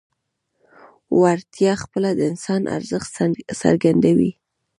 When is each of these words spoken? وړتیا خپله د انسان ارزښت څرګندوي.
وړتیا 1.19 1.73
خپله 1.83 2.09
د 2.15 2.19
انسان 2.31 2.61
ارزښت 2.77 3.09
څرګندوي. 3.61 4.31